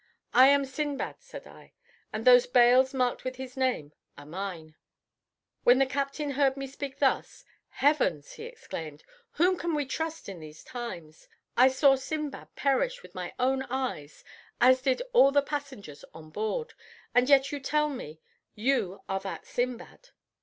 "I 0.33 0.47
am 0.47 0.65
Sindbad," 0.65 1.17
said 1.19 1.45
I, 1.45 1.73
"and 2.11 2.25
those 2.25 2.47
bales 2.47 2.91
marked 2.91 3.23
with 3.23 3.35
his 3.35 3.55
name 3.55 3.93
are 4.17 4.25
mine." 4.25 4.73
When 5.63 5.77
the 5.77 5.85
captain 5.85 6.31
heard 6.31 6.57
me 6.57 6.65
speak 6.65 6.97
thus, 6.97 7.45
"Heavens!" 7.69 8.31
he 8.31 8.45
exclaimed, 8.45 9.03
"whom 9.33 9.57
can 9.57 9.75
we 9.75 9.85
trust 9.85 10.27
in 10.27 10.39
these 10.39 10.63
times? 10.63 11.27
I 11.55 11.67
saw 11.67 11.93
Sindbad 11.95 12.55
perish 12.55 13.03
with 13.03 13.13
my 13.13 13.35
own 13.37 13.61
eyes, 13.69 14.23
as 14.59 14.81
did 14.81 15.03
also 15.13 15.33
the 15.35 15.43
passengers 15.45 16.03
on 16.15 16.31
board, 16.31 16.73
and 17.13 17.29
yet 17.29 17.51
you 17.51 17.59
tell 17.59 17.87
me 17.87 18.19
you 18.55 19.01
are 19.07 19.19
that 19.19 19.45
Sindbad. 19.45 20.09